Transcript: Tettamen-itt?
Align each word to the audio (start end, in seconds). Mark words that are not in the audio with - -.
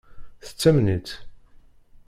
Tettamen-itt? 0.45 1.09